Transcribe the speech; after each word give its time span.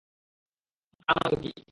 তা 1.09 1.11
নয়তো 1.15 1.37
কী? 1.43 1.51